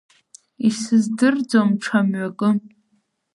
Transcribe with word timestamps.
Исыздырӡом 0.67 1.69
ҽа 1.81 1.99
мҩакы. 2.07 2.49